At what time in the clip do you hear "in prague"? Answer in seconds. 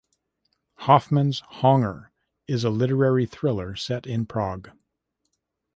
4.07-4.71